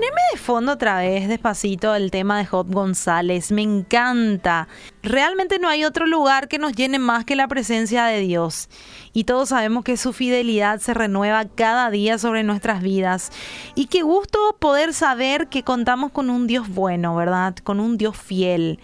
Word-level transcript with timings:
Poneme 0.00 0.20
de 0.32 0.38
fondo 0.38 0.72
otra 0.72 0.96
vez, 0.96 1.28
despacito, 1.28 1.94
el 1.94 2.10
tema 2.10 2.38
de 2.38 2.46
Job 2.46 2.72
González. 2.72 3.52
Me 3.52 3.60
encanta. 3.60 4.66
Realmente 5.02 5.58
no 5.58 5.68
hay 5.68 5.84
otro 5.84 6.06
lugar 6.06 6.48
que 6.48 6.56
nos 6.56 6.72
llene 6.72 6.98
más 6.98 7.26
que 7.26 7.36
la 7.36 7.46
presencia 7.48 8.06
de 8.06 8.20
Dios. 8.20 8.70
Y 9.12 9.24
todos 9.24 9.50
sabemos 9.50 9.84
que 9.84 9.98
su 9.98 10.14
fidelidad 10.14 10.80
se 10.80 10.94
renueva 10.94 11.44
cada 11.44 11.90
día 11.90 12.16
sobre 12.16 12.44
nuestras 12.44 12.82
vidas. 12.82 13.30
Y 13.74 13.88
qué 13.88 14.00
gusto 14.00 14.56
poder 14.58 14.94
saber 14.94 15.48
que 15.48 15.64
contamos 15.64 16.12
con 16.12 16.30
un 16.30 16.46
Dios 16.46 16.70
bueno, 16.70 17.14
¿verdad? 17.14 17.54
Con 17.56 17.78
un 17.78 17.98
Dios 17.98 18.16
fiel. 18.16 18.80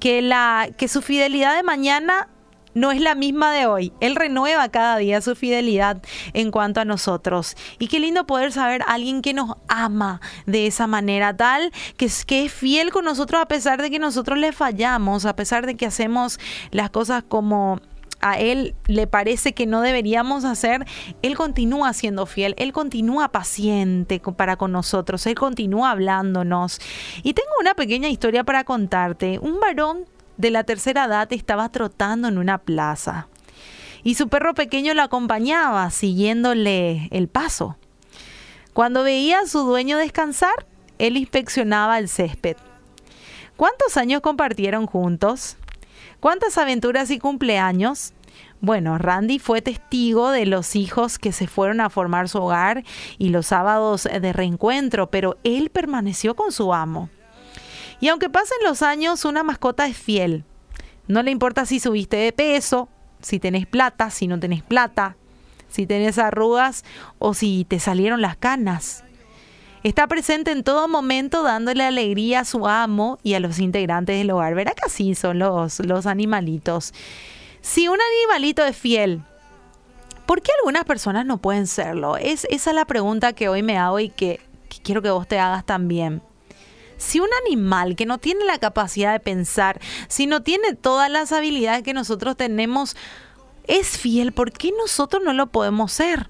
Que, 0.00 0.22
la, 0.22 0.70
que 0.76 0.88
su 0.88 1.02
fidelidad 1.02 1.54
de 1.54 1.62
mañana 1.62 2.26
no 2.74 2.92
es 2.92 3.00
la 3.00 3.14
misma 3.14 3.52
de 3.52 3.66
hoy. 3.66 3.92
Él 4.00 4.16
renueva 4.16 4.68
cada 4.68 4.96
día 4.98 5.20
su 5.20 5.34
fidelidad 5.34 6.02
en 6.32 6.50
cuanto 6.50 6.80
a 6.80 6.84
nosotros. 6.84 7.56
Y 7.78 7.88
qué 7.88 8.00
lindo 8.00 8.26
poder 8.26 8.52
saber 8.52 8.82
a 8.82 8.94
alguien 8.94 9.22
que 9.22 9.34
nos 9.34 9.54
ama 9.68 10.20
de 10.46 10.66
esa 10.66 10.86
manera 10.86 11.36
tal, 11.36 11.72
que 11.96 12.06
es, 12.06 12.24
que 12.24 12.44
es 12.44 12.52
fiel 12.52 12.90
con 12.90 13.04
nosotros 13.04 13.40
a 13.40 13.46
pesar 13.46 13.82
de 13.82 13.90
que 13.90 13.98
nosotros 13.98 14.38
le 14.38 14.52
fallamos, 14.52 15.24
a 15.24 15.36
pesar 15.36 15.66
de 15.66 15.76
que 15.76 15.86
hacemos 15.86 16.38
las 16.70 16.90
cosas 16.90 17.24
como 17.26 17.80
a 18.20 18.38
él 18.38 18.74
le 18.86 19.06
parece 19.06 19.52
que 19.52 19.66
no 19.66 19.80
deberíamos 19.80 20.44
hacer, 20.44 20.86
él 21.22 21.36
continúa 21.36 21.92
siendo 21.92 22.26
fiel, 22.26 22.54
él 22.58 22.72
continúa 22.72 23.28
paciente 23.28 24.20
para 24.36 24.56
con 24.56 24.72
nosotros, 24.72 25.26
él 25.26 25.34
continúa 25.34 25.90
hablándonos. 25.92 26.80
Y 27.22 27.34
tengo 27.34 27.50
una 27.60 27.74
pequeña 27.74 28.08
historia 28.08 28.44
para 28.44 28.64
contarte. 28.64 29.38
Un 29.38 29.60
varón 29.60 30.06
de 30.38 30.50
la 30.50 30.64
tercera 30.64 31.04
edad 31.04 31.30
estaba 31.32 31.68
trotando 31.68 32.28
en 32.28 32.38
una 32.38 32.56
plaza 32.58 33.28
y 34.02 34.14
su 34.14 34.28
perro 34.28 34.54
pequeño 34.54 34.94
lo 34.94 35.02
acompañaba 35.02 35.90
siguiéndole 35.90 37.08
el 37.10 37.28
paso. 37.28 37.76
Cuando 38.72 39.02
veía 39.02 39.40
a 39.40 39.46
su 39.46 39.60
dueño 39.60 39.98
descansar, 39.98 40.66
él 40.98 41.16
inspeccionaba 41.16 41.98
el 41.98 42.08
césped. 42.08 42.56
¿Cuántos 43.56 43.96
años 43.96 44.20
compartieron 44.20 44.86
juntos? 44.86 45.56
¿Cuántas 46.20 46.58
aventuras 46.58 47.10
y 47.10 47.18
cumpleaños? 47.18 48.12
Bueno, 48.60 48.98
Randy 48.98 49.38
fue 49.38 49.62
testigo 49.62 50.30
de 50.30 50.46
los 50.46 50.76
hijos 50.76 51.18
que 51.18 51.32
se 51.32 51.46
fueron 51.46 51.80
a 51.80 51.90
formar 51.90 52.28
su 52.28 52.38
hogar 52.38 52.84
y 53.18 53.28
los 53.30 53.46
sábados 53.46 54.04
de 54.04 54.32
reencuentro, 54.32 55.10
pero 55.10 55.38
él 55.44 55.70
permaneció 55.70 56.34
con 56.34 56.52
su 56.52 56.72
amo. 56.72 57.08
Y 58.00 58.08
aunque 58.08 58.30
pasen 58.30 58.58
los 58.64 58.82
años, 58.82 59.24
una 59.24 59.42
mascota 59.42 59.86
es 59.86 59.96
fiel. 59.96 60.44
No 61.06 61.22
le 61.22 61.30
importa 61.30 61.66
si 61.66 61.80
subiste 61.80 62.16
de 62.16 62.32
peso, 62.32 62.88
si 63.20 63.40
tenés 63.40 63.66
plata, 63.66 64.10
si 64.10 64.26
no 64.26 64.38
tenés 64.38 64.62
plata, 64.62 65.16
si 65.68 65.86
tenés 65.86 66.18
arrugas 66.18 66.84
o 67.18 67.34
si 67.34 67.64
te 67.64 67.80
salieron 67.80 68.20
las 68.20 68.36
canas. 68.36 69.04
Está 69.82 70.06
presente 70.06 70.50
en 70.50 70.64
todo 70.64 70.88
momento 70.88 71.42
dándole 71.42 71.84
alegría 71.84 72.40
a 72.40 72.44
su 72.44 72.66
amo 72.66 73.18
y 73.22 73.34
a 73.34 73.40
los 73.40 73.58
integrantes 73.58 74.18
del 74.18 74.30
hogar. 74.30 74.54
Verá 74.54 74.72
que 74.72 74.84
así 74.86 75.14
son 75.14 75.38
los, 75.38 75.80
los 75.80 76.06
animalitos. 76.06 76.92
Si 77.60 77.88
un 77.88 77.98
animalito 78.00 78.64
es 78.64 78.76
fiel, 78.76 79.22
¿por 80.26 80.42
qué 80.42 80.50
algunas 80.58 80.84
personas 80.84 81.26
no 81.26 81.38
pueden 81.38 81.66
serlo? 81.66 82.16
Es, 82.16 82.46
esa 82.50 82.70
es 82.70 82.76
la 82.76 82.84
pregunta 82.86 83.32
que 83.32 83.48
hoy 83.48 83.62
me 83.62 83.78
hago 83.78 84.00
y 84.00 84.08
que 84.08 84.40
quiero 84.82 85.00
que 85.00 85.10
vos 85.10 85.28
te 85.28 85.38
hagas 85.38 85.64
también. 85.64 86.22
Si 86.98 87.20
un 87.20 87.28
animal 87.46 87.96
que 87.96 88.06
no 88.06 88.18
tiene 88.18 88.44
la 88.44 88.58
capacidad 88.58 89.12
de 89.12 89.20
pensar, 89.20 89.80
si 90.08 90.26
no 90.26 90.42
tiene 90.42 90.74
todas 90.74 91.10
las 91.10 91.32
habilidades 91.32 91.82
que 91.82 91.94
nosotros 91.94 92.36
tenemos, 92.36 92.96
es 93.64 93.96
fiel, 93.96 94.32
¿por 94.32 94.52
qué 94.52 94.72
nosotros 94.72 95.22
no 95.24 95.32
lo 95.32 95.46
podemos 95.46 95.92
ser? 95.92 96.28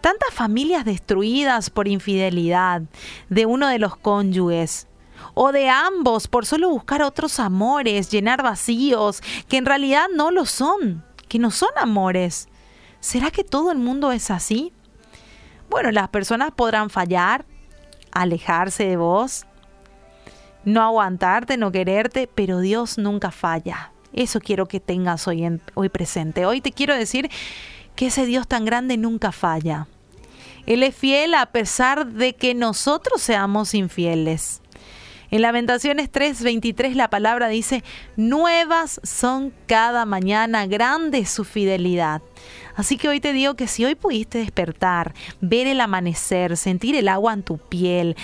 Tantas 0.00 0.32
familias 0.32 0.84
destruidas 0.84 1.68
por 1.68 1.88
infidelidad 1.88 2.82
de 3.28 3.46
uno 3.46 3.66
de 3.66 3.80
los 3.80 3.96
cónyuges 3.96 4.86
o 5.34 5.50
de 5.50 5.68
ambos 5.68 6.28
por 6.28 6.46
solo 6.46 6.68
buscar 6.68 7.02
otros 7.02 7.40
amores, 7.40 8.10
llenar 8.10 8.42
vacíos 8.42 9.20
que 9.48 9.56
en 9.56 9.66
realidad 9.66 10.06
no 10.14 10.30
lo 10.30 10.46
son, 10.46 11.04
que 11.28 11.38
no 11.38 11.50
son 11.50 11.70
amores. 11.76 12.48
¿Será 13.00 13.30
que 13.30 13.42
todo 13.42 13.72
el 13.72 13.78
mundo 13.78 14.12
es 14.12 14.30
así? 14.30 14.72
Bueno, 15.68 15.90
las 15.90 16.08
personas 16.08 16.52
podrán 16.52 16.90
fallar, 16.90 17.44
alejarse 18.12 18.86
de 18.86 18.96
vos, 18.96 19.46
no 20.66 20.82
aguantarte, 20.82 21.56
no 21.56 21.72
quererte, 21.72 22.28
pero 22.34 22.60
Dios 22.60 22.98
nunca 22.98 23.30
falla. 23.30 23.92
Eso 24.12 24.40
quiero 24.40 24.66
que 24.66 24.80
tengas 24.80 25.26
hoy, 25.28 25.60
hoy 25.74 25.88
presente. 25.88 26.44
Hoy 26.44 26.60
te 26.60 26.72
quiero 26.72 26.94
decir 26.94 27.30
que 27.94 28.08
ese 28.08 28.26
Dios 28.26 28.46
tan 28.48 28.64
grande 28.64 28.96
nunca 28.96 29.32
falla. 29.32 29.86
Él 30.66 30.82
es 30.82 30.94
fiel 30.94 31.34
a 31.34 31.46
pesar 31.46 32.06
de 32.06 32.34
que 32.34 32.52
nosotros 32.52 33.22
seamos 33.22 33.74
infieles. 33.74 34.60
En 35.30 35.42
Lamentaciones 35.42 36.10
3:23 36.10 36.94
la 36.94 37.10
palabra 37.10 37.48
dice, 37.48 37.82
nuevas 38.16 39.00
son 39.02 39.52
cada 39.66 40.04
mañana, 40.06 40.66
grande 40.66 41.24
su 41.26 41.44
fidelidad. 41.44 42.22
Así 42.76 42.96
que 42.98 43.08
hoy 43.08 43.20
te 43.20 43.32
digo 43.32 43.54
que 43.54 43.66
si 43.66 43.84
hoy 43.84 43.94
pudiste 43.94 44.38
despertar, 44.38 45.14
ver 45.40 45.66
el 45.66 45.80
amanecer, 45.80 46.56
sentir 46.56 46.94
el 46.94 47.08
agua 47.08 47.32
en 47.32 47.42
tu 47.42 47.58
piel, 47.58 48.16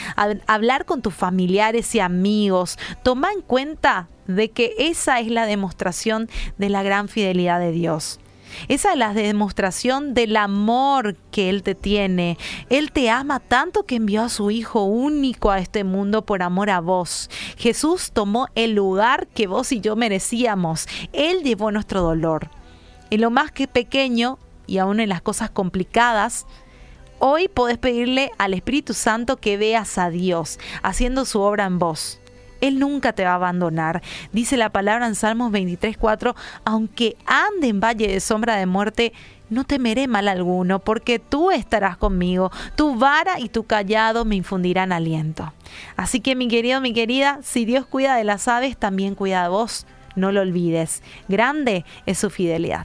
hablar 0.47 0.85
con 0.85 1.01
tus 1.01 1.15
familiares 1.15 1.95
y 1.95 2.01
amigos, 2.01 2.79
toma 3.03 3.33
en 3.33 3.41
cuenta 3.41 4.09
de 4.27 4.51
que 4.51 4.75
esa 4.79 5.21
es 5.21 5.29
la 5.29 5.47
demostración 5.47 6.29
de 6.59 6.69
la 6.69 6.83
gran 6.83 7.09
fidelidad 7.09 7.61
de 7.61 7.73
Dios. 7.73 8.21
Esa 8.69 8.93
es 8.93 8.99
la 8.99 9.15
demostración 9.15 10.15
del 10.15 10.37
amor 10.37 11.17
que 11.31 11.49
Él 11.51 11.63
te 11.63 11.75
tiene. 11.75 12.39
Él 12.71 12.93
te 12.93 13.11
ama 13.11 13.41
tanto 13.41 13.85
que 13.85 13.97
envió 13.97 14.23
a 14.23 14.29
su 14.29 14.51
Hijo 14.51 14.85
único 14.85 15.51
a 15.51 15.59
este 15.59 15.85
mundo 15.85 16.23
por 16.23 16.43
amor 16.43 16.71
a 16.71 16.81
vos. 16.81 17.31
Jesús 17.57 18.13
tomó 18.13 18.49
el 18.55 18.75
lugar 18.75 19.27
que 19.29 19.47
vos 19.47 19.73
y 19.73 19.81
yo 19.81 19.97
merecíamos. 19.97 20.87
Él 21.13 21.43
llevó 21.43 21.71
nuestro 21.71 22.03
dolor. 22.03 22.51
En 23.11 23.21
lo 23.21 23.31
más 23.31 23.53
que 23.53 23.69
pequeño 23.69 24.39
y 24.67 24.79
aún 24.79 25.01
en 25.01 25.09
las 25.09 25.21
cosas 25.21 25.51
complicadas, 25.51 26.47
hoy 27.19 27.49
podés 27.49 27.79
pedirle 27.79 28.31
al 28.39 28.55
Espíritu 28.55 28.95
Santo 28.95 29.37
que 29.37 29.57
veas 29.57 29.99
a 29.99 30.09
Dios 30.09 30.59
haciendo 30.83 31.25
su 31.25 31.41
obra 31.41 31.67
en 31.67 31.79
vos. 31.79 32.22
Él 32.63 32.79
nunca 32.79 33.13
te 33.13 33.25
va 33.25 33.33
a 33.33 33.35
abandonar. 33.35 34.01
Dice 34.33 34.57
la 34.57 34.71
palabra 34.71 35.07
en 35.07 35.15
Salmos 35.15 35.53
23:4, 35.53 36.35
aunque 36.65 37.17
ande 37.27 37.69
en 37.69 37.81
valle 37.81 38.09
de 38.09 38.21
sombra 38.21 38.57
de 38.57 38.65
muerte, 38.65 39.13
no 39.51 39.65
temeré 39.65 40.09
mal 40.09 40.29
alguno, 40.29 40.79
porque 40.79 41.19
tú 41.19 41.51
estarás 41.51 41.99
conmigo, 41.99 42.51
tu 42.75 42.97
vara 42.97 43.39
y 43.39 43.51
tu 43.51 43.65
callado 43.65 44.25
me 44.25 44.37
infundirán 44.37 44.93
aliento. 44.93 45.53
Así 45.97 46.21
que 46.21 46.35
mi 46.35 46.49
querido, 46.49 46.81
mi 46.81 46.95
querida, 46.95 47.41
si 47.43 47.67
Dios 47.67 47.85
cuida 47.85 48.17
de 48.17 48.25
las 48.25 48.49
aves, 48.49 48.79
también 48.79 49.15
cuida 49.15 49.43
de 49.43 49.51
vos. 49.51 49.87
No 50.15 50.33
lo 50.33 50.41
olvides. 50.41 51.03
Grande 51.29 51.85
es 52.07 52.19
su 52.19 52.31
fidelidad. 52.31 52.85